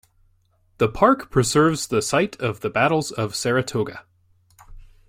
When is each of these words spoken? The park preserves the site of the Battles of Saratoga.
The 0.79 0.89
park 0.89 1.29
preserves 1.29 1.85
the 1.85 2.01
site 2.01 2.35
of 2.37 2.61
the 2.61 2.71
Battles 2.71 3.11
of 3.11 3.35
Saratoga. 3.35 4.03